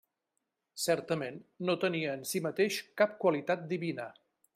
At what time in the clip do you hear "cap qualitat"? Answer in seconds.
3.03-3.69